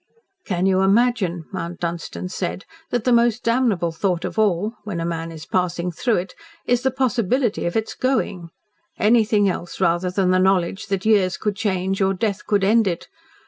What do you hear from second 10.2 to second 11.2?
the knowledge that